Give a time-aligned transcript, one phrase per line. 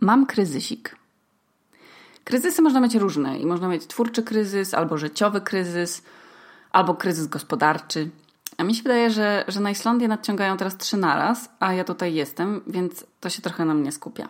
[0.00, 0.96] Mam kryzysik.
[2.24, 6.02] Kryzysy można mieć różne i można mieć twórczy kryzys, albo życiowy kryzys,
[6.72, 8.10] albo kryzys gospodarczy.
[8.58, 12.14] A mi się wydaje, że, że na Islandię nadciągają teraz trzy naraz, a ja tutaj
[12.14, 14.28] jestem, więc to się trochę na mnie skupia.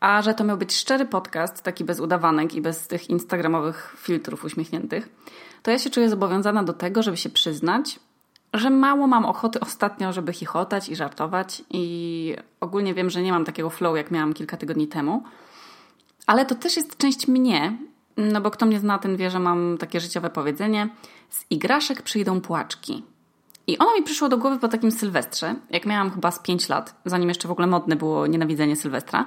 [0.00, 4.44] A że to miał być szczery podcast, taki bez udawanek i bez tych instagramowych filtrów
[4.44, 5.08] uśmiechniętych,
[5.62, 8.00] to ja się czuję zobowiązana do tego, żeby się przyznać,
[8.54, 13.44] że mało mam ochoty ostatnio, żeby chichotać i żartować i ogólnie wiem, że nie mam
[13.44, 15.22] takiego flow, jak miałam kilka tygodni temu.
[16.26, 17.76] Ale to też jest część mnie,
[18.16, 20.88] no bo kto mnie zna, ten wie, że mam takie życiowe powiedzenie
[21.30, 23.02] z igraszek przyjdą płaczki.
[23.66, 26.94] I ono mi przyszło do głowy po takim Sylwestrze, jak miałam chyba z 5 lat,
[27.04, 29.24] zanim jeszcze w ogóle modne było nienawidzenie Sylwestra.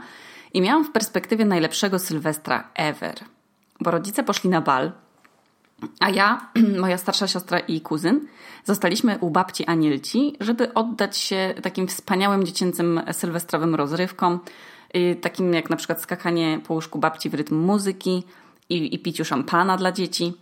[0.53, 3.15] I miałam w perspektywie najlepszego Sylwestra ever.
[3.79, 4.91] Bo rodzice poszli na bal,
[5.99, 6.49] a ja,
[6.83, 8.27] moja starsza siostra i kuzyn
[8.63, 14.39] zostaliśmy u babci Anielci, żeby oddać się takim wspaniałym dziecięcym sylwestrowym rozrywkom,
[14.95, 18.23] y, takim jak na przykład skakanie po łóżku babci w rytm muzyki
[18.69, 20.33] i, i piciu szampana dla dzieci.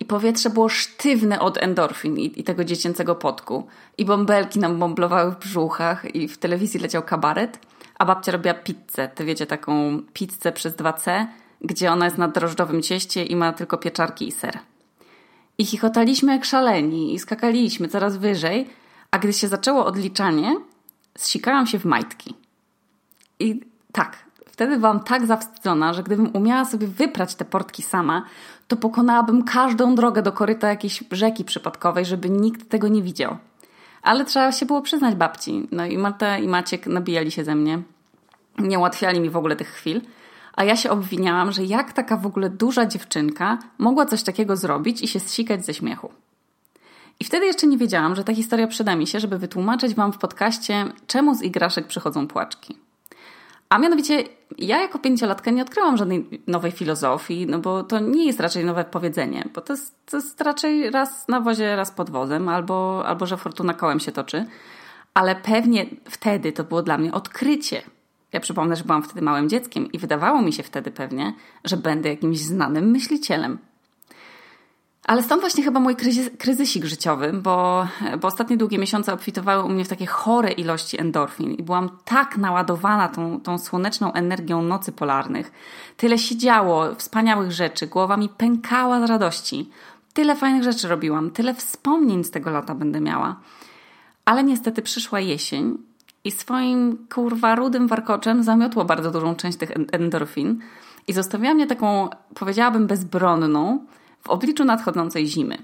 [0.00, 3.66] I powietrze było sztywne od endorfin i, i, tego dziecięcego potku.
[3.98, 7.58] I bąbelki nam bąblowały w brzuchach i w telewizji leciał kabaret,
[7.98, 9.08] a babcia robiła pizzę.
[9.14, 11.26] Ty wiecie, taką pizzę przez 2C,
[11.60, 14.58] gdzie ona jest na drożdżowym cieście i ma tylko pieczarki i ser.
[15.58, 18.66] I chichotaliśmy jak szaleni i skakaliśmy coraz wyżej,
[19.10, 20.56] a gdy się zaczęło odliczanie,
[21.18, 22.34] zsikałam się w majtki.
[23.38, 23.60] I
[23.92, 28.22] tak, wtedy byłam tak zawstydzona, że gdybym umiała sobie wyprać te portki sama,
[28.68, 33.36] to pokonałabym każdą drogę do koryta jakiejś rzeki przypadkowej, żeby nikt tego nie widział.
[34.02, 35.68] Ale trzeba się było przyznać babci.
[35.72, 37.82] No i Marta i Maciek nabijali się ze mnie.
[38.58, 40.00] Nie ułatwiali mi w ogóle tych chwil
[40.56, 45.02] a ja się obwiniałam, że jak taka w ogóle duża dziewczynka mogła coś takiego zrobić
[45.02, 46.12] i się zsikać ze śmiechu.
[47.20, 50.18] I wtedy jeszcze nie wiedziałam, że ta historia przyda mi się, żeby wytłumaczyć Wam w
[50.18, 52.78] podcaście, czemu z igraszek przychodzą płaczki.
[53.68, 54.24] A mianowicie,
[54.58, 58.84] ja jako pięciolatka nie odkryłam żadnej nowej filozofii, no bo to nie jest raczej nowe
[58.84, 63.26] powiedzenie, bo to jest, to jest raczej raz na wozie, raz pod wozem, albo, albo
[63.26, 64.46] że fortuna kołem się toczy.
[65.14, 67.82] Ale pewnie wtedy to było dla mnie odkrycie,
[68.36, 72.08] ja przypomnę, że byłam wtedy małym dzieckiem i wydawało mi się wtedy pewnie, że będę
[72.08, 73.58] jakimś znanym myślicielem.
[75.04, 77.86] Ale stąd właśnie chyba mój kryzys, kryzysik życiowy, bo,
[78.20, 82.36] bo ostatnie długie miesiące obfitowały u mnie w takie chore ilości endorfin i byłam tak
[82.38, 85.52] naładowana tą, tą słoneczną energią nocy polarnych.
[85.96, 89.70] Tyle się działo, wspaniałych rzeczy, głowa mi pękała z radości.
[90.12, 93.36] Tyle fajnych rzeczy robiłam, tyle wspomnień z tego lata będę miała.
[94.24, 95.78] Ale niestety przyszła jesień
[96.26, 100.60] i swoim kurwa rudym warkoczem zamiotło bardzo dużą część tych endorfin
[101.08, 103.84] i zostawiła mnie taką, powiedziałabym, bezbronną
[104.22, 105.58] w obliczu nadchodzącej zimy.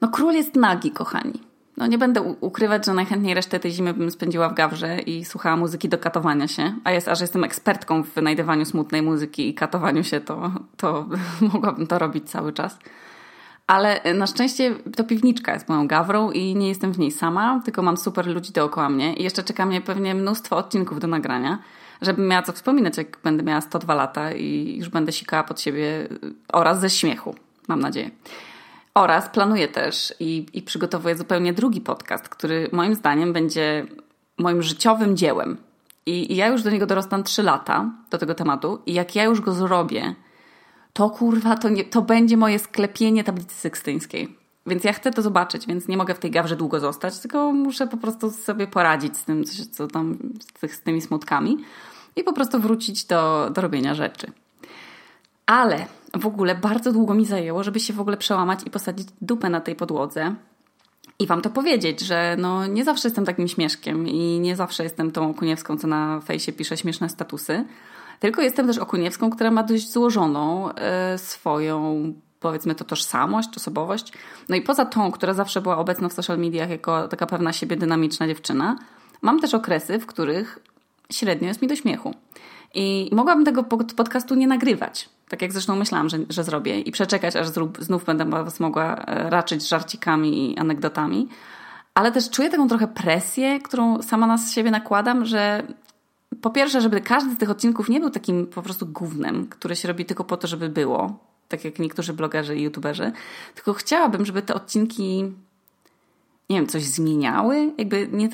[0.00, 1.40] No król jest nagi, kochani.
[1.76, 5.56] No nie będę ukrywać, że najchętniej resztę tej zimy bym spędziła w gawrze i słuchała
[5.56, 6.74] muzyki do katowania się.
[6.84, 11.06] A jest, a że jestem ekspertką w wynajdywaniu smutnej muzyki i katowaniu się, to, to
[11.52, 12.78] mogłabym to robić cały czas.
[13.66, 17.60] Ale e, na szczęście to piwniczka jest moją gawrą i nie jestem w niej sama,
[17.64, 21.58] tylko mam super ludzi dookoła mnie i jeszcze czeka mnie pewnie mnóstwo odcinków do nagrania,
[22.02, 25.88] żebym miała co wspominać, jak będę miała 102 lata i już będę sikała pod siebie
[25.88, 26.06] e,
[26.52, 27.34] oraz ze śmiechu,
[27.68, 28.10] mam nadzieję.
[28.94, 33.86] Oraz planuję też i, i przygotowuję zupełnie drugi podcast, który moim zdaniem będzie
[34.38, 35.56] moim życiowym dziełem.
[36.06, 39.24] I, I ja już do niego dorostam 3 lata, do tego tematu, i jak ja
[39.24, 40.14] już go zrobię,
[40.96, 44.36] to kurwa, to, nie, to będzie moje sklepienie tablicy sekstyńskiej.
[44.66, 47.86] Więc ja chcę to zobaczyć, więc nie mogę w tej gawrze długo zostać, tylko muszę
[47.86, 50.18] po prostu sobie poradzić z tym, co tam,
[50.68, 51.56] z, tymi smutkami
[52.16, 54.32] i po prostu wrócić do, do robienia rzeczy.
[55.46, 59.50] Ale w ogóle bardzo długo mi zajęło, żeby się w ogóle przełamać i posadzić dupę
[59.50, 60.34] na tej podłodze
[61.18, 65.10] i wam to powiedzieć, że no nie zawsze jestem takim śmieszkiem i nie zawsze jestem
[65.10, 67.64] tą Kuniewską, co na fejsie pisze śmieszne statusy,
[68.20, 74.12] tylko jestem też Okuniewską, która ma dość złożoną e, swoją powiedzmy to tożsamość, osobowość.
[74.48, 77.76] No i poza tą, która zawsze była obecna w social mediach jako taka pewna siebie
[77.76, 78.78] dynamiczna dziewczyna,
[79.22, 80.58] mam też okresy, w których
[81.12, 82.14] średnio jest mi do śmiechu.
[82.74, 83.64] I mogłabym tego
[83.96, 87.46] podcastu nie nagrywać, tak jak zresztą myślałam, że, że zrobię, i przeczekać, aż
[87.78, 91.28] znów będę Was mogła e, raczyć żarcikami i anegdotami.
[91.94, 95.62] Ale też czuję taką trochę presję, którą sama na siebie nakładam, że
[96.46, 99.88] po pierwsze, żeby każdy z tych odcinków nie był takim po prostu głównym, które się
[99.88, 103.12] robi tylko po to, żeby było, tak jak niektórzy blogerzy i youtuberzy,
[103.54, 105.32] tylko chciałabym, żeby te odcinki
[106.50, 107.72] nie wiem, coś zmieniały.
[107.78, 108.28] Jakby nie,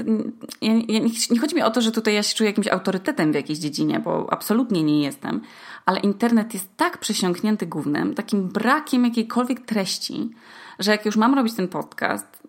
[0.62, 1.00] nie,
[1.30, 4.00] nie, chodzi mi o to, że tutaj ja się czuję jakimś autorytetem w jakiejś dziedzinie,
[4.00, 5.40] bo absolutnie nie jestem,
[5.86, 10.30] ale internet jest tak przesiąknięty głównym, takim brakiem jakiejkolwiek treści,
[10.78, 12.42] że jak już mam robić ten podcast,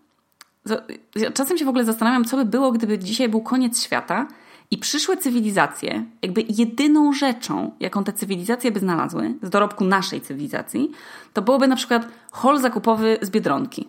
[1.33, 4.27] czasem się w ogóle zastanawiam, co by było, gdyby dzisiaj był koniec świata
[4.71, 10.91] I przyszłe cywilizacje, jakby jedyną rzeczą, jaką te cywilizacje by znalazły z dorobku naszej cywilizacji,
[11.33, 13.87] to byłoby na przykład hol zakupowy z Biedronki,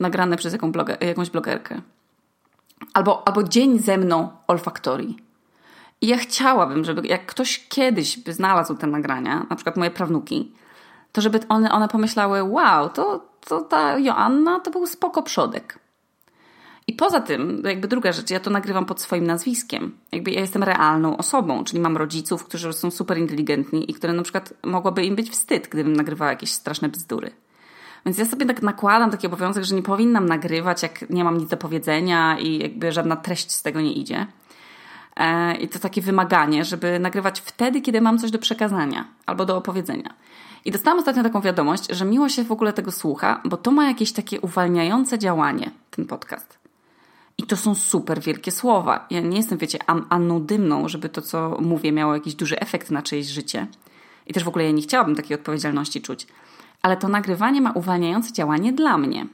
[0.00, 1.80] nagrany przez jaką jakąś blogerkę.
[2.94, 5.16] Albo, albo dzień ze mną olfaktorii.
[6.00, 10.52] I ja chciałabym, żeby jak ktoś kiedyś by znalazł te nagrania, na przykład moje prawnuki,
[11.12, 15.78] to żeby one, one pomyślały, wow, to, to ta Joanna to był spoko przodek.
[16.88, 19.98] I poza tym, jakby druga rzecz, ja to nagrywam pod swoim nazwiskiem.
[20.12, 24.22] Jakby ja jestem realną osobą, czyli mam rodziców, którzy są super inteligentni i które na
[24.22, 27.30] przykład mogłoby im być wstyd, gdybym nagrywała jakieś straszne bzdury.
[28.06, 31.48] Więc ja sobie tak nakładam taki obowiązek, że nie powinnam nagrywać, jak nie mam nic
[31.48, 34.26] do powiedzenia i jakby żadna treść z tego nie idzie.
[35.16, 39.56] E, I to takie wymaganie, żeby nagrywać wtedy, kiedy mam coś do przekazania albo do
[39.56, 40.14] opowiedzenia.
[40.64, 43.88] I dostałam ostatnio taką wiadomość, że miło się w ogóle tego słucha, bo to ma
[43.88, 46.65] jakieś takie uwalniające działanie, ten podcast.
[47.38, 49.06] I to są super wielkie słowa.
[49.10, 53.02] Ja nie jestem, wiecie, an anodymną, żeby to, co mówię, miało jakiś duży efekt na
[53.02, 53.66] czyjeś życie.
[54.26, 56.26] I też w ogóle ja nie chciałabym takiej odpowiedzialności czuć.
[56.82, 59.26] Ale to nagrywanie ma uwalniające działanie dla mnie.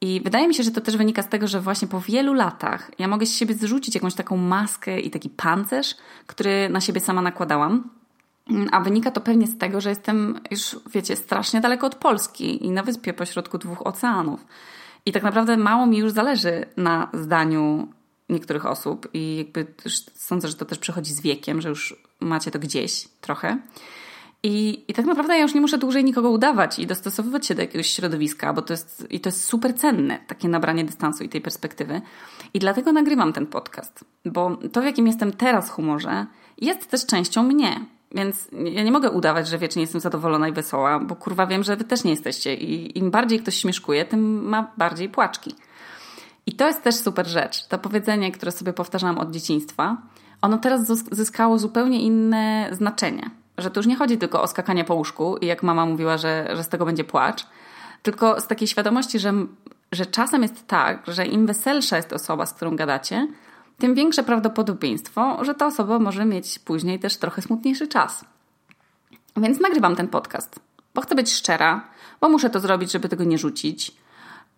[0.00, 2.90] I wydaje mi się, że to też wynika z tego, że właśnie po wielu latach
[2.98, 5.94] ja mogę z siebie zrzucić jakąś taką maskę i taki pancerz,
[6.26, 7.90] który na siebie sama nakładałam.
[8.72, 12.70] A wynika to pewnie z tego, że jestem już, wiecie, strasznie daleko od Polski i
[12.70, 14.44] na wyspie pośrodku dwóch oceanów.
[15.06, 17.88] I tak naprawdę mało mi już zależy na zdaniu
[18.28, 19.66] niektórych osób i jakby
[20.14, 23.58] sądzę, że to też przychodzi z wiekiem, że już macie to gdzieś trochę.
[24.42, 27.62] I, I tak naprawdę ja już nie muszę dłużej nikogo udawać i dostosowywać się do
[27.62, 31.40] jakiegoś środowiska, bo to jest, i to jest super cenne, takie nabranie dystansu i tej
[31.40, 32.00] perspektywy.
[32.54, 36.26] I dlatego nagrywam ten podcast, bo to, w jakim jestem teraz humorze,
[36.58, 37.86] jest też częścią mnie.
[38.12, 41.76] Więc ja nie mogę udawać, że wiecznie jestem zadowolona i wesoła, bo kurwa wiem, że
[41.76, 45.54] wy też nie jesteście i im bardziej ktoś śmieszkuje, tym ma bardziej płaczki.
[46.46, 47.66] I to jest też super rzecz.
[47.66, 49.96] To powiedzenie, które sobie powtarzałam od dzieciństwa,
[50.42, 53.30] ono teraz zyskało zupełnie inne znaczenie.
[53.58, 56.48] Że to już nie chodzi tylko o skakanie po łóżku i jak mama mówiła, że,
[56.56, 57.46] że z tego będzie płacz,
[58.02, 59.32] tylko z takiej świadomości, że,
[59.92, 63.28] że czasem jest tak, że im weselsza jest osoba, z którą gadacie,
[63.78, 68.24] tym większe prawdopodobieństwo, że ta osoba może mieć później też trochę smutniejszy czas.
[69.36, 70.60] Więc nagrywam ten podcast,
[70.94, 71.88] bo chcę być szczera,
[72.20, 73.92] bo muszę to zrobić, żeby tego nie rzucić.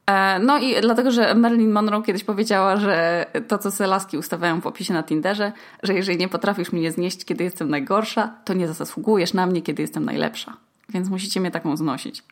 [0.07, 4.61] E, no i dlatego, że Marilyn Monroe kiedyś powiedziała, że to, co se laski ustawiają
[4.61, 8.69] w opisie na Tinderze, że jeżeli nie potrafisz mnie znieść, kiedy jestem najgorsza, to nie
[8.69, 10.57] zasługujesz na mnie, kiedy jestem najlepsza.
[10.89, 12.23] Więc musicie mnie taką znosić.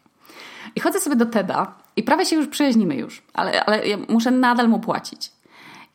[0.77, 4.31] I chodzę sobie do Teda i prawie się już przyjaźnimy już, ale, ale ja muszę
[4.31, 5.36] nadal mu płacić.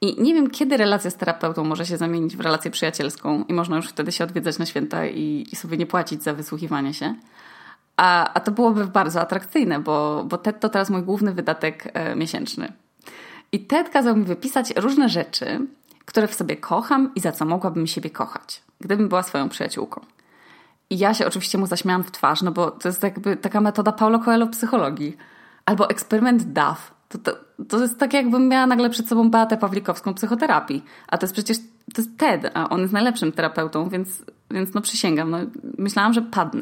[0.02, 3.76] I nie wiem, kiedy relacja z terapeutą może się zamienić w relację przyjacielską i można
[3.76, 7.16] już wtedy się odwiedzać na święta i, i sobie nie płacić za wysłuchiwanie się.
[7.98, 12.16] A, a to byłoby bardzo atrakcyjne, bo, bo TED to teraz mój główny wydatek e,
[12.16, 12.74] miesięczny.
[13.52, 15.68] I TED kazał mi wypisać różne rzeczy,
[16.06, 20.02] które w sobie kocham i za co mogłabym siebie kochać, gdybym była swoją przyjaciółką.
[20.90, 23.92] I ja się oczywiście mu zaśmiałam w twarz, no bo to jest jakby taka metoda
[23.92, 25.18] Paulo Coelho psychologii.
[25.66, 27.32] Albo eksperyment DAF, to, to,
[27.70, 30.84] to jest tak, jakbym miała nagle przed sobą Beatę Pawlikowską psychoterapii.
[31.08, 31.58] A to jest przecież
[31.94, 35.38] to jest TED, a on jest najlepszym terapeutą, więc, więc no przysięgam, no,
[35.78, 36.62] myślałam, że padnę.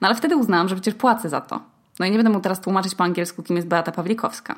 [0.00, 1.60] No ale wtedy uznałam, że przecież płacę za to.
[2.00, 4.54] No i nie będę mu teraz tłumaczyć po angielsku, kim jest Beata Pawlikowska.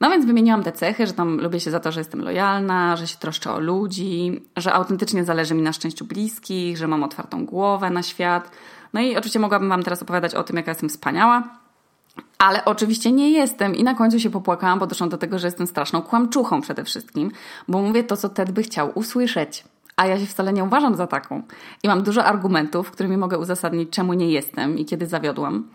[0.00, 3.06] No więc wymieniłam te cechy, że tam lubię się za to, że jestem lojalna, że
[3.06, 7.90] się troszczę o ludzi, że autentycznie zależy mi na szczęściu bliskich, że mam otwartą głowę
[7.90, 8.50] na świat.
[8.92, 11.48] No i oczywiście mogłabym Wam teraz opowiadać o tym, jaka jestem wspaniała,
[12.38, 15.66] ale oczywiście nie jestem i na końcu się popłakałam, bo doszłam do tego, że jestem
[15.66, 17.30] straszną kłamczuchą przede wszystkim,
[17.68, 19.64] bo mówię to, co Ted by chciał usłyszeć.
[19.96, 21.42] A ja się wcale nie uważam za taką.
[21.82, 25.68] I mam dużo argumentów, którymi mogę uzasadnić, czemu nie jestem i kiedy zawiodłam.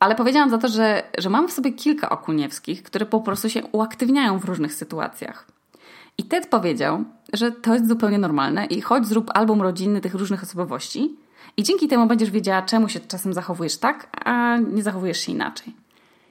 [0.00, 3.62] Ale powiedziałam za to, że, że mam w sobie kilka okuniewskich, które po prostu się
[3.72, 5.46] uaktywniają w różnych sytuacjach.
[6.18, 10.42] I Ted powiedział, że to jest zupełnie normalne i choć zrób album rodzinny tych różnych
[10.42, 11.16] osobowości
[11.56, 15.74] i dzięki temu będziesz wiedziała, czemu się czasem zachowujesz tak, a nie zachowujesz się inaczej.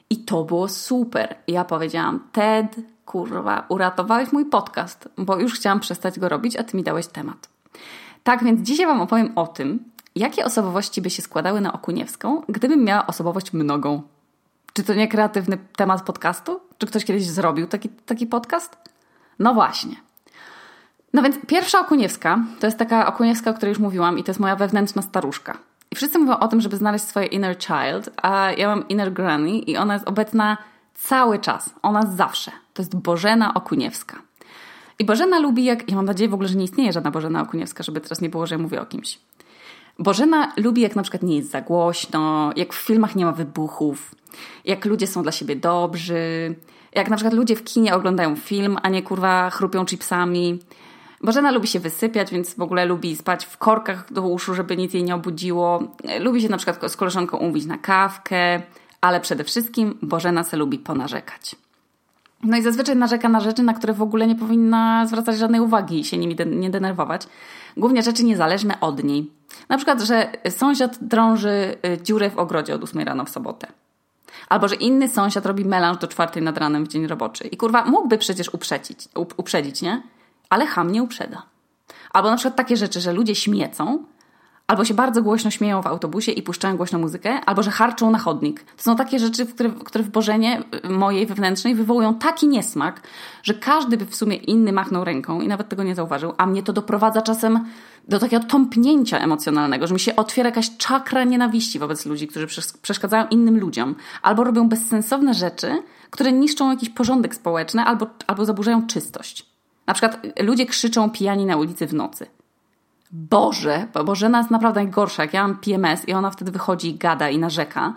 [0.09, 1.35] I to było super.
[1.47, 6.77] Ja powiedziałam, Ted, kurwa, uratowałeś mój podcast, bo już chciałam przestać go robić, a ty
[6.77, 7.49] mi dałeś temat.
[8.23, 9.83] Tak więc dzisiaj Wam opowiem o tym,
[10.15, 14.01] jakie osobowości by się składały na Okuniewską, gdybym miała osobowość mnogą.
[14.73, 16.59] Czy to nie kreatywny temat podcastu?
[16.77, 18.77] Czy ktoś kiedyś zrobił taki, taki podcast?
[19.39, 19.95] No właśnie.
[21.13, 24.39] No więc pierwsza Okuniewska to jest taka Okuniewska, o której już mówiłam i to jest
[24.39, 25.57] moja wewnętrzna staruszka.
[25.91, 29.49] I wszyscy mówią o tym, żeby znaleźć swoje inner child, a ja mam inner granny
[29.49, 30.57] i ona jest obecna
[30.93, 31.69] cały czas.
[31.81, 32.51] Ona zawsze.
[32.73, 34.21] To jest Bożena Okuniewska.
[34.99, 35.89] I Bożena lubi jak...
[35.89, 38.47] Ja mam nadzieję w ogóle, że nie istnieje żadna Bożena Okuniewska, żeby teraz nie było,
[38.47, 39.19] że ja mówię o kimś.
[39.99, 44.15] Bożena lubi jak na przykład nie jest za głośno, jak w filmach nie ma wybuchów,
[44.65, 46.55] jak ludzie są dla siebie dobrzy,
[46.93, 50.59] jak na przykład ludzie w kinie oglądają film, a nie kurwa chrupią chipsami.
[51.23, 54.93] Bożena lubi się wysypiać, więc w ogóle lubi spać w korkach do uszu, żeby nic
[54.93, 55.83] jej nie obudziło.
[56.19, 58.61] Lubi się na przykład z koleżanką umówić na kawkę,
[59.01, 61.55] ale przede wszystkim Bożena se lubi ponarzekać.
[62.43, 65.99] No i zazwyczaj narzeka na rzeczy, na które w ogóle nie powinna zwracać żadnej uwagi
[65.99, 67.27] i się nimi de nie denerwować.
[67.77, 69.31] Głównie rzeczy niezależne od niej.
[69.69, 73.67] Na przykład, że sąsiad drąży y, dziurę w ogrodzie od 8 rano w sobotę.
[74.49, 77.47] Albo, że inny sąsiad robi melanż do czwartej nad ranem w dzień roboczy.
[77.47, 80.03] I kurwa, mógłby przecież uprzedzić, uprzedzić, nie?
[80.53, 81.43] Ale ham nie uprzeda.
[82.11, 84.03] Albo na przykład takie rzeczy, że ludzie śmiecą,
[84.67, 88.19] albo się bardzo głośno śmieją w autobusie i puszczają głośno muzykę, albo że harczą na
[88.19, 88.63] chodnik.
[88.63, 93.01] To są takie rzeczy, które, które w Bożenie y, mojej wewnętrznej wywołują taki niesmak,
[93.43, 96.63] że każdy by w sumie inny machnął ręką i nawet tego nie zauważył, a mnie
[96.63, 97.65] to doprowadza czasem
[98.07, 102.47] do takiego tąpnięcia emocjonalnego, że mi się otwiera jakaś czakra nienawiści wobec ludzi, którzy
[102.81, 108.87] przeszkadzają innym ludziom, albo robią bezsensowne rzeczy, które niszczą jakiś porządek społeczny, albo, albo zaburzają
[108.87, 109.52] czystość.
[109.87, 112.27] Na przykład ludzie krzyczą pijani na ulicy w nocy.
[113.15, 115.23] Boże, bo Bożena jest naprawdę najgorsza.
[115.23, 117.93] Jak ja mam PMS i ona wtedy wychodzi i gada i narzeka.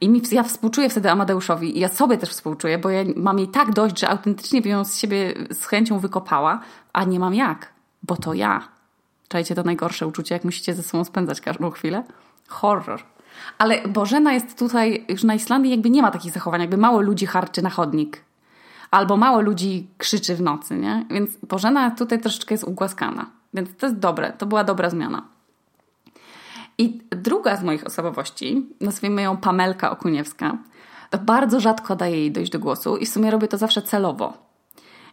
[0.00, 3.48] I mi, ja współczuję wtedy Amadeuszowi i ja sobie też współczuję, bo ja mam jej
[3.48, 6.60] tak dość, że autentycznie by ją z siebie z chęcią wykopała,
[6.92, 8.68] a nie mam jak, bo to ja.
[9.28, 12.04] Czajcie to najgorsze uczucie, jak musicie ze sobą spędzać każdą chwilę?
[12.48, 13.02] Horror.
[13.58, 17.26] Ale Bożena jest tutaj, już na Islandii jakby nie ma takich zachowań, jakby mało ludzi
[17.26, 18.25] harczy na chodnik.
[18.90, 21.06] Albo mało ludzi krzyczy w nocy, nie?
[21.10, 23.26] Więc Bożena tutaj troszeczkę jest ugłaskana.
[23.54, 25.22] Więc to jest dobre, to była dobra zmiana.
[26.78, 30.58] I druga z moich osobowości, nazwijmy ją Pamelka Okuniewska,
[31.10, 34.32] to bardzo rzadko daje jej dojść do głosu i w sumie robię to zawsze celowo.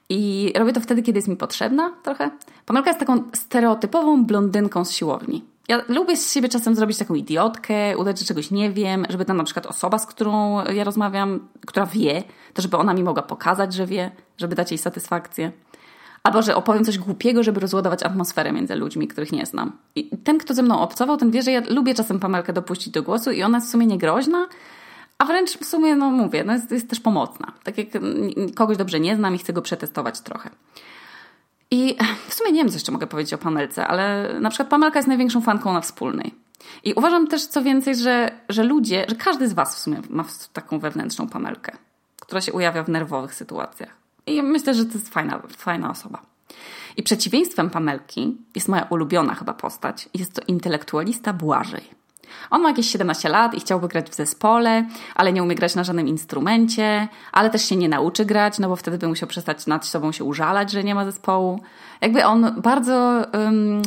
[0.09, 2.29] I robię to wtedy, kiedy jest mi potrzebna trochę.
[2.65, 5.52] Pamelka jest taką stereotypową blondynką z siłowni.
[5.67, 9.37] Ja lubię z siebie czasem zrobić taką idiotkę, udać, że czegoś nie wiem, żeby tam
[9.37, 13.73] na przykład osoba, z którą ja rozmawiam, która wie, to żeby ona mi mogła pokazać,
[13.73, 15.51] że wie, żeby dać jej satysfakcję.
[16.23, 19.77] Albo że opowiem coś głupiego, żeby rozładować atmosferę między ludźmi, których nie znam.
[19.95, 23.03] I ten, kto ze mną obcował, ten wie, że ja lubię czasem Pamelkę dopuścić do
[23.03, 24.47] głosu i ona jest w sumie niegroźna,
[25.17, 27.53] a wręcz w sumie, no mówię, no jest, jest też pomocna.
[27.63, 27.87] Tak jak
[28.55, 30.49] kogoś dobrze nie znam i chcę go przetestować trochę.
[31.71, 34.99] I w sumie nie wiem, co jeszcze mogę powiedzieć o Pamelce, ale na przykład Pamelka
[34.99, 36.35] jest największą fanką na wspólnej.
[36.83, 40.25] I uważam też co więcej, że, że ludzie, że każdy z Was w sumie ma
[40.53, 41.77] taką wewnętrzną Pamelkę,
[42.21, 43.95] która się ujawia w nerwowych sytuacjach.
[44.25, 46.21] I myślę, że to jest fajna, fajna osoba.
[46.97, 50.09] I przeciwieństwem Pamelki jest moja ulubiona chyba postać.
[50.13, 52.02] Jest to intelektualista Błażej.
[52.49, 54.85] On ma jakieś 17 lat i chciałby grać w zespole,
[55.15, 58.75] ale nie umie grać na żadnym instrumencie, ale też się nie nauczy grać, no bo
[58.75, 61.59] wtedy by musiał przestać nad sobą się użalać, że nie ma zespołu.
[62.01, 63.25] Jakby on bardzo...
[63.33, 63.81] Um,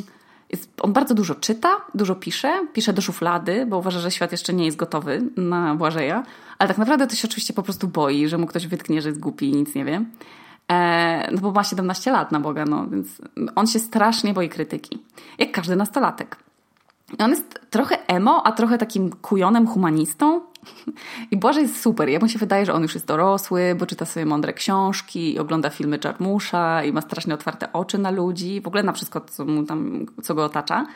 [0.80, 4.64] on bardzo dużo czyta, dużo pisze, pisze do szuflady, bo uważa, że świat jeszcze nie
[4.64, 6.22] jest gotowy na Błażeja,
[6.58, 9.20] ale tak naprawdę to się oczywiście po prostu boi, że mu ktoś wytknie, że jest
[9.20, 10.04] głupi i nic nie wie.
[10.72, 13.08] E, no bo ma 17 lat na Boga, no więc
[13.54, 14.98] on się strasznie boi krytyki.
[15.38, 16.36] Jak każdy nastolatek.
[17.18, 20.40] On jest trochę emo, a trochę takim kujonem humanistą.
[21.30, 22.08] I Błażej jest super.
[22.08, 25.38] Ja mu się wydaje, że on już jest dorosły, bo czyta sobie mądre książki i
[25.38, 29.44] ogląda filmy Czarmusza i ma strasznie otwarte oczy na ludzi, w ogóle na wszystko, co,
[29.44, 30.86] mu tam, co go otacza.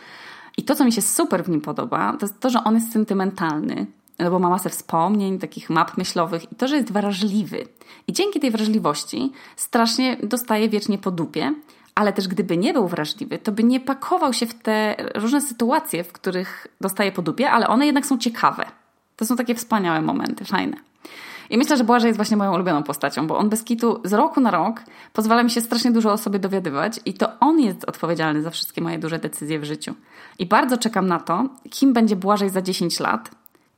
[0.57, 2.93] I to, co mi się super w nim podoba, to jest to, że on jest
[2.93, 3.87] sentymentalny,
[4.19, 7.67] no bo ma masę wspomnień, takich map myślowych i to, że jest wrażliwy.
[8.07, 11.55] I dzięki tej wrażliwości strasznie dostaje wiecznie po dupie,
[12.01, 16.05] ale też gdyby nie był wrażliwy, to by nie pakował się w te różne sytuacje,
[16.05, 18.65] w których dostaje po dupie, ale one jednak są ciekawe.
[19.17, 20.77] To są takie wspaniałe momenty, fajne.
[21.51, 24.41] I myślę, że Błażej jest właśnie moją ulubioną postacią, bo on bez kitu z roku
[24.41, 28.43] na rok pozwala mi się strasznie dużo o sobie dowiadywać i to on jest odpowiedzialny
[28.43, 29.95] za wszystkie moje duże decyzje w życiu.
[30.39, 33.31] I bardzo czekam na to, kim będzie Błażej za 10 lat.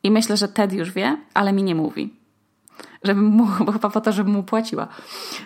[0.02, 2.22] I myślę, że Ted już wie, ale mi nie mówi
[3.05, 4.89] żebym mu, bo chyba po to, żebym mu płaciła.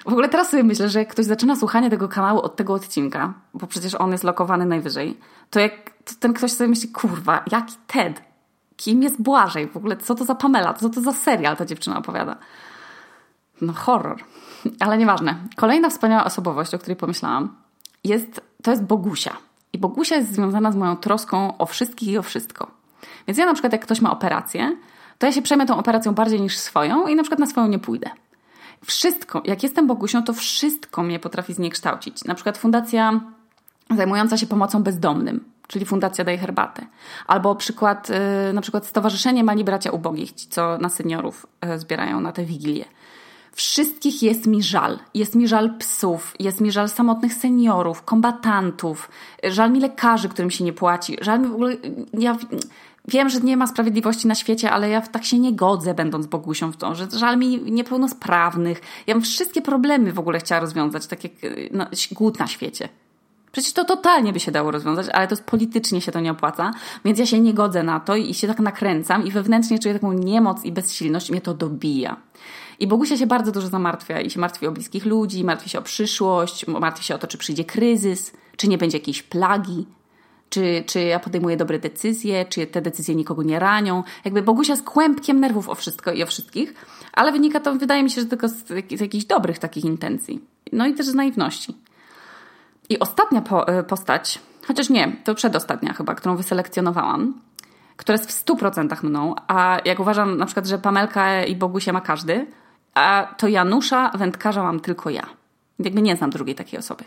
[0.04, 3.34] W ogóle teraz sobie myślę, że jak ktoś zaczyna słuchanie tego kanału od tego odcinka,
[3.54, 5.18] bo przecież on jest lokowany najwyżej,
[5.50, 8.22] to jak to ten ktoś sobie myśli, kurwa, jaki Ted?
[8.76, 9.68] Kim jest Błażej?
[9.68, 10.74] W ogóle co to za Pamela?
[10.74, 12.36] Co to za serial ta dziewczyna opowiada?
[13.60, 14.24] No horror.
[14.80, 15.36] Ale nieważne.
[15.56, 17.56] Kolejna wspaniała osobowość, o której pomyślałam,
[18.04, 19.36] jest, to jest Bogusia.
[19.72, 22.70] I Bogusia jest związana z moją troską o wszystkich i o wszystko.
[23.28, 24.76] Więc ja na przykład jak ktoś ma operację,
[25.18, 27.78] to ja się przejmę tą operacją bardziej niż swoją i na przykład na swoją nie
[27.78, 28.10] pójdę.
[28.84, 32.24] Wszystko, jak jestem Bogusią, to wszystko mnie potrafi zniekształcić.
[32.24, 33.20] Na przykład fundacja
[33.96, 36.86] zajmująca się pomocą bezdomnym, czyli Fundacja Daj Herbatę.
[37.26, 38.10] Albo przykład,
[38.50, 42.84] y, na przykład Stowarzyszenie Mali Bracia Ubogich, co na seniorów y, zbierają na te wigilie.
[43.52, 44.98] Wszystkich jest mi żal.
[45.14, 49.10] Jest mi żal psów, jest mi żal samotnych seniorów, kombatantów,
[49.44, 51.76] żal mi lekarzy, którym się nie płaci, żal mi w ogóle.
[52.12, 52.36] Ja,
[53.08, 56.72] wiem, że nie ma sprawiedliwości na świecie, ale ja tak się nie godzę, będąc Bogusią
[56.72, 58.80] w to, że żal mi niepełnosprawnych.
[59.06, 61.32] Ja bym wszystkie problemy w ogóle chciała rozwiązać, tak jak
[61.72, 62.88] no, głód na świecie.
[63.52, 66.72] Przecież to totalnie by się dało rozwiązać, ale to politycznie się to nie opłaca,
[67.04, 70.12] więc ja się nie godzę na to i się tak nakręcam i wewnętrznie czuję taką
[70.12, 72.16] niemoc i bezsilność i mnie to dobija.
[72.78, 75.82] I Bogusia się bardzo dużo zamartwia i się martwi o bliskich ludzi, martwi się o
[75.82, 79.86] przyszłość, martwi się o to, czy przyjdzie kryzys, czy nie będzie jakiejś plagi,
[80.50, 84.02] czy, czy ja podejmuję dobre decyzje, czy te decyzje nikogo nie ranią.
[84.24, 86.74] Jakby Bogusia z kłębkiem nerwów o wszystko i o wszystkich,
[87.12, 88.54] ale wynika to, wydaje mi się, że tylko z,
[88.96, 90.44] z jakichś dobrych takich intencji.
[90.72, 91.74] No i też z naiwności.
[92.88, 97.40] I ostatnia po, e, postać, chociaż nie, to przedostatnia chyba, którą wyselekcjonowałam,
[97.96, 102.00] która jest w 100% mną, a jak uważam na przykład, że Pamelka i Bogusia ma
[102.00, 102.46] każdy,
[102.94, 105.26] a to Janusza, wędkarza mam tylko ja.
[105.78, 107.04] Jakby nie znam drugiej takiej osoby.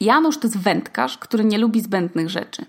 [0.00, 2.66] Janusz to jest wędkarz, który nie lubi zbędnych rzeczy.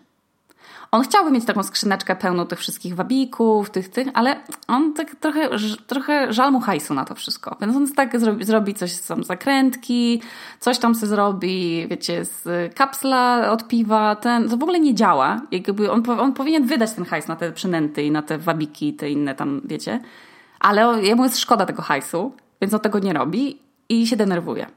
[0.91, 4.35] On chciałby mieć taką skrzyneczkę pełną tych wszystkich wabików, tych, tych, ale
[4.67, 5.49] on tak trochę,
[5.87, 7.57] trochę żal mu hajsu na to wszystko.
[7.61, 10.21] Więc on tak zrobi, zrobi coś, tam zakrętki,
[10.59, 15.41] coś tam sobie zrobi, wiecie, z kapsla od piwa, ten, to w ogóle nie działa.
[15.51, 19.09] Jakby on, on powinien wydać ten hajs na te przynęty i na te wabiki, te
[19.09, 19.99] inne tam, wiecie.
[20.59, 22.31] Ale jemu jest szkoda tego hajsu,
[22.61, 24.67] więc on tego nie robi i się denerwuje.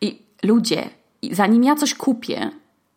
[0.00, 0.90] I ludzie,
[1.32, 2.50] zanim ja coś kupię,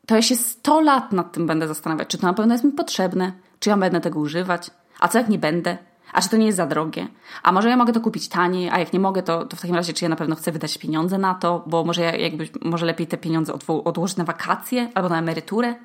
[0.05, 2.72] to ja się 100 lat nad tym będę zastanawiać, czy to na pewno jest mi
[2.72, 5.77] potrzebne, czy ja będę tego używać, a co jak nie będę,
[6.13, 7.07] a czy to nie jest za drogie,
[7.43, 9.75] a może ja mogę to kupić taniej, a jak nie mogę, to, to w takim
[9.75, 12.86] razie, czy ja na pewno chcę wydać pieniądze na to, bo może ja jakby, może
[12.86, 15.75] lepiej te pieniądze odłożyć na wakacje, albo na emeryturę,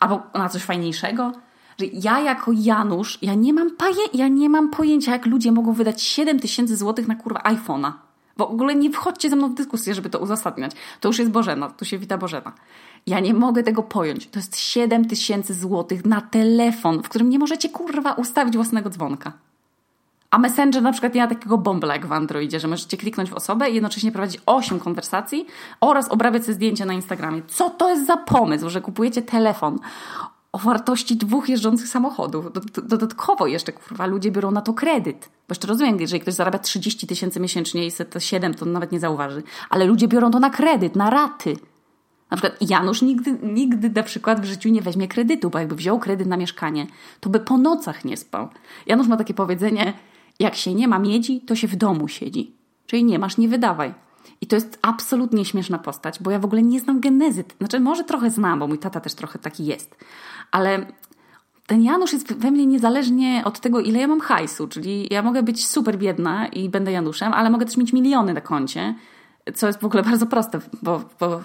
[0.00, 1.32] albo na coś fajniejszego.
[1.78, 5.72] Że ja jako Janusz, ja nie mam, paje, ja nie mam pojęcia, jak ludzie mogą
[5.72, 7.92] wydać 7 tysięcy złotych na kurwa iPhone'a.
[8.36, 10.72] W ogóle nie wchodźcie ze mną w dyskusję, żeby to uzasadniać.
[11.00, 12.52] To już jest Bożena, tu się wita Bożena.
[13.06, 14.26] Ja nie mogę tego pojąć.
[14.26, 19.32] To jest 7 tysięcy złotych na telefon, w którym nie możecie kurwa ustawić własnego dzwonka.
[20.30, 23.34] A Messenger na przykład nie ma takiego bombla jak w Androidzie, że możecie kliknąć w
[23.34, 25.46] osobę i jednocześnie prowadzić 8 konwersacji
[25.80, 27.42] oraz obrabiać sobie zdjęcia na Instagramie.
[27.48, 29.78] Co to jest za pomysł, że kupujecie telefon
[30.56, 32.52] o wartości dwóch jeżdżących samochodów.
[32.82, 35.28] Dodatkowo jeszcze, kurwa, ludzie biorą na to kredyt.
[35.48, 39.00] Bo jeszcze rozumiem, jeżeli ktoś zarabia 30 tysięcy miesięcznie i te 7, to nawet nie
[39.00, 39.42] zauważy.
[39.70, 41.56] Ale ludzie biorą to na kredyt, na raty.
[42.30, 45.98] Na przykład Janusz nigdy, nigdy na przykład w życiu nie weźmie kredytu, bo jakby wziął
[45.98, 46.86] kredyt na mieszkanie,
[47.20, 48.48] to by po nocach nie spał.
[48.86, 49.92] Janusz ma takie powiedzenie,
[50.38, 52.52] jak się nie ma miedzi, to się w domu siedzi.
[52.86, 53.94] Czyli nie masz, nie wydawaj.
[54.40, 57.44] I to jest absolutnie śmieszna postać, bo ja w ogóle nie znam genezy.
[57.58, 59.96] Znaczy, może trochę znam, bo mój tata też trochę taki jest.
[60.50, 60.86] Ale
[61.66, 64.68] ten Janusz jest we mnie niezależnie od tego, ile ja mam hajsu.
[64.68, 68.40] Czyli ja mogę być super biedna i będę Januszem, ale mogę też mieć miliony na
[68.40, 68.94] koncie,
[69.54, 71.40] co jest w ogóle bardzo proste, bo, bo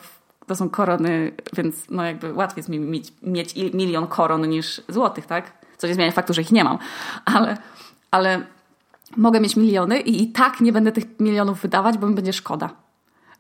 [0.47, 5.25] to są korony, więc no jakby łatwiej jest mi mieć, mieć milion koron niż złotych,
[5.25, 5.51] tak?
[5.77, 6.77] Co nie zmienia faktu, że ich nie mam.
[7.25, 7.57] Ale,
[8.11, 8.45] ale
[9.17, 12.69] mogę mieć miliony i i tak nie będę tych milionów wydawać, bo mi będzie szkoda.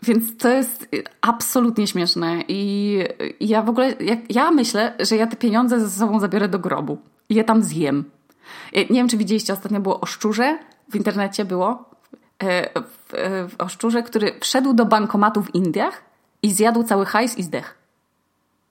[0.03, 0.89] Więc to jest
[1.21, 2.97] absolutnie śmieszne i
[3.39, 3.93] ja w ogóle,
[4.29, 6.97] ja myślę, że ja te pieniądze ze sobą zabiorę do grobu
[7.29, 8.05] i je tam zjem.
[8.73, 10.59] Nie wiem, czy widzieliście, ostatnio było o szczurze,
[10.89, 11.89] w internecie było,
[12.43, 16.03] e, e, o szczurze, który wszedł do bankomatu w Indiach
[16.43, 17.77] i zjadł cały hajs i zdech.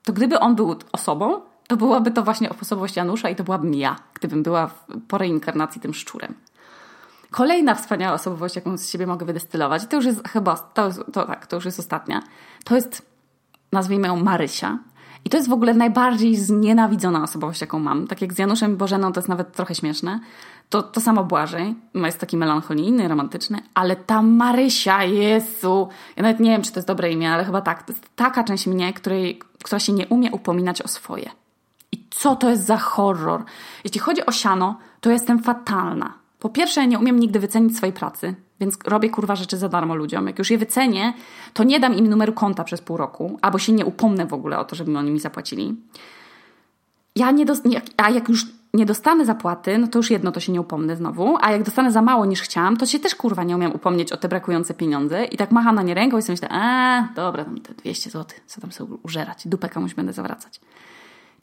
[0.04, 3.96] To gdyby on był osobą, to byłaby to właśnie osobowość Janusza i to byłabym ja,
[4.14, 4.70] gdybym była
[5.08, 6.34] po reinkarnacji tym szczurem.
[7.30, 11.46] Kolejna wspaniała osobowość, jaką z siebie mogę wydestylować, to już jest chyba, to, to tak,
[11.46, 12.22] to już jest ostatnia,
[12.64, 13.02] to jest,
[13.72, 14.78] nazwijmy ją Marysia.
[15.24, 18.06] I to jest w ogóle najbardziej znienawidzona osobowość, jaką mam.
[18.06, 20.20] Tak jak z Januszem Bożeną, to jest nawet trochę śmieszne.
[20.70, 26.50] To, to samo Błażej, jest taki melancholijny, romantyczny, ale ta Marysia, Jezu, ja nawet nie
[26.50, 29.40] wiem, czy to jest dobre imię, ale chyba tak, to jest taka część mnie, której,
[29.64, 31.30] która się nie umie upominać o swoje.
[31.92, 33.44] I co to jest za horror?
[33.84, 36.19] Jeśli chodzi o siano, to jestem fatalna.
[36.40, 40.26] Po pierwsze, nie umiem nigdy wycenić swojej pracy, więc robię kurwa rzeczy za darmo ludziom.
[40.26, 41.12] Jak już je wycenię,
[41.52, 44.58] to nie dam im numeru konta przez pół roku, albo się nie upomnę w ogóle
[44.58, 45.76] o to, żeby oni mi zapłacili.
[47.16, 47.44] Ja nie
[47.96, 51.36] a jak już nie dostanę zapłaty, no to już jedno to się nie upomnę znowu,
[51.40, 54.16] a jak dostanę za mało niż chciałam, to się też kurwa nie umiem upomnieć o
[54.16, 57.60] te brakujące pieniądze i tak macham na nie ręką i sobie myślę, a dobra, tam
[57.60, 60.60] te 200 zł, co tam sobie użerać, dupę komuś będę zawracać.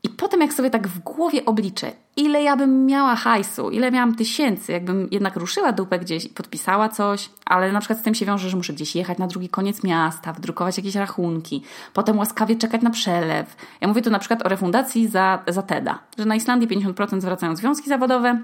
[0.08, 4.16] I potem jak sobie tak w głowie obliczę, ile ja bym miała hajsu, ile miałam
[4.16, 8.26] tysięcy, jakbym jednak ruszyła dupę gdzieś i podpisała coś, ale na przykład z tym się
[8.26, 12.82] wiąże, że muszę gdzieś jechać na drugi koniec miasta, wdrukować jakieś rachunki, potem łaskawie czekać
[12.82, 13.56] na przelew.
[13.82, 17.56] Ja mówię tu na przykład o refundacji za, za TEDa, że na Islandii 50% zwracają
[17.56, 18.42] związki zawodowe,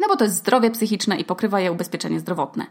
[0.00, 2.66] no bo to jest zdrowie psychiczne i pokrywa je ubezpieczenie zdrowotne.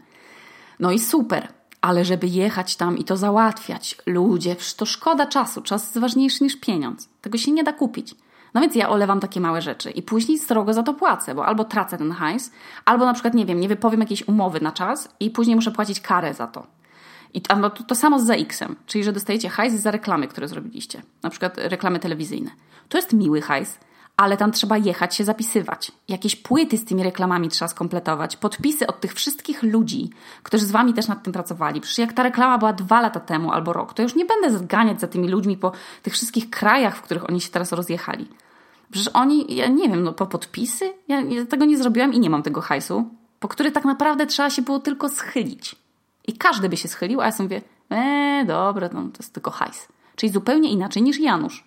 [0.80, 1.48] No i super,
[1.80, 5.62] ale żeby jechać tam i to załatwiać, ludzie, to szkoda czasu.
[5.62, 7.08] Czas jest ważniejszy niż pieniądz.
[7.20, 8.14] Tego się nie da kupić.
[8.54, 11.64] No więc ja olewam takie małe rzeczy i później strogo za to płacę, bo albo
[11.64, 12.50] tracę ten hajs,
[12.84, 16.00] albo na przykład, nie wiem, nie wypowiem jakiejś umowy na czas i później muszę płacić
[16.00, 16.66] karę za to.
[17.34, 21.02] I to, to samo z ZX-em, czyli że dostajecie hajs za reklamy, które zrobiliście.
[21.22, 22.50] Na przykład reklamy telewizyjne.
[22.88, 23.78] To jest miły hajs,
[24.18, 25.92] ale tam trzeba jechać się zapisywać.
[26.08, 30.10] Jakieś płyty z tymi reklamami trzeba skompletować, podpisy od tych wszystkich ludzi,
[30.42, 31.80] którzy z wami też nad tym pracowali.
[31.80, 35.00] Przecież jak ta reklama była dwa lata temu albo rok, to już nie będę zganiać
[35.00, 38.28] za tymi ludźmi po tych wszystkich krajach, w których oni się teraz rozjechali.
[38.90, 40.92] Przecież oni, ja nie wiem, no po podpisy?
[41.08, 44.62] Ja, tego nie zrobiłam i nie mam tego hajsu, po który tak naprawdę trzeba się
[44.62, 45.76] było tylko schylić.
[46.26, 49.50] I każdy by się schylił, a ja sobie mówię, eee, dobra, no, to jest tylko
[49.50, 49.88] hajs.
[50.16, 51.64] Czyli zupełnie inaczej niż Janusz.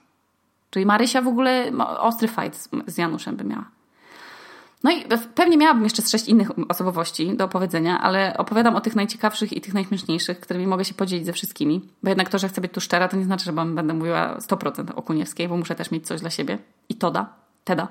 [0.71, 3.65] Czyli Marysia w ogóle ostry fight z Januszem by miała.
[4.84, 5.03] No i
[5.36, 9.73] pewnie miałabym jeszcze sześć innych osobowości do opowiedzenia, ale opowiadam o tych najciekawszych i tych
[9.73, 11.89] najśmieszniejszych, którymi mogę się podzielić ze wszystkimi.
[12.03, 14.91] Bo jednak to, że chcę być tu szczera, to nie znaczy, że będę mówiła 100%
[14.95, 16.57] o Kuniewskiej, bo muszę też mieć coś dla siebie.
[16.89, 17.88] I to da, teda.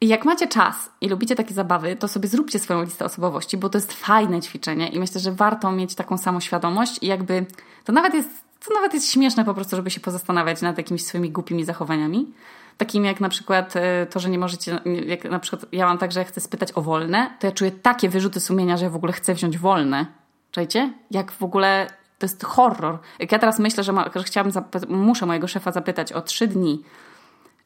[0.00, 3.68] I jak macie czas i lubicie takie zabawy, to sobie zróbcie swoją listę osobowości, bo
[3.68, 7.46] to jest fajne ćwiczenie i myślę, że warto mieć taką samą świadomość i jakby
[7.84, 11.30] to nawet jest, to nawet jest śmieszne po prostu, żeby się pozastanawiać nad jakimiś swoimi
[11.30, 12.32] głupimi zachowaniami.
[12.76, 16.12] Takim jak na przykład e, to, że nie możecie, jak na przykład ja mam tak,
[16.12, 18.96] że ja chcę spytać o wolne, to ja czuję takie wyrzuty sumienia, że ja w
[18.96, 20.06] ogóle chcę wziąć wolne.
[20.50, 20.92] Czajcie?
[21.10, 21.86] Jak w ogóle
[22.18, 22.98] to jest horror.
[23.18, 26.82] Jak ja teraz myślę, że, ma, że chciałabym, muszę mojego szefa zapytać o trzy dni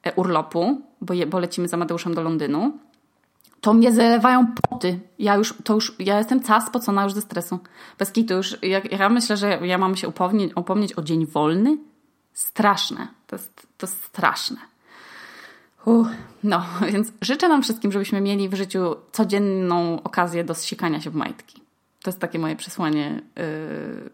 [0.02, 2.78] E, urlopu, bo, je, bo lecimy za Mateuszem do Londynu,
[3.60, 5.00] to mnie zalewają poty.
[5.18, 7.58] Ja już, to już, ja jestem cała spocona już ze stresu.
[7.98, 11.78] Bez kitu już, ja, ja myślę, że ja mam się upomnieć, upomnieć o dzień wolny.
[12.32, 13.08] Straszne.
[13.26, 14.56] To jest, to jest straszne.
[16.44, 21.14] No, więc życzę nam wszystkim, żebyśmy mieli w życiu codzienną okazję do zsikania się w
[21.14, 21.62] majtki.
[22.02, 24.10] To jest takie moje przesłanie yy,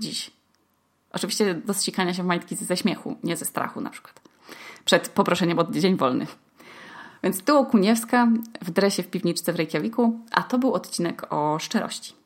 [0.00, 0.30] dziś.
[1.12, 4.20] Oczywiście do zsikania się w majtki ze śmiechu, nie ze strachu na przykład
[4.84, 6.26] przed poproszeniem o dzień wolny.
[7.22, 8.28] Więc tu Kuniewska
[8.62, 12.19] w dresie w piwniczce w Reykjaviku, a to był odcinek o szczerości.